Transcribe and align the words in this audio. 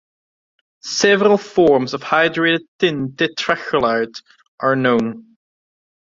Several 0.81 1.37
forms 1.37 1.93
of 1.93 2.01
hydrated 2.01 2.61
tin 2.79 3.09
tetrachloride 3.11 4.23
are 4.59 4.75
known. 4.75 5.37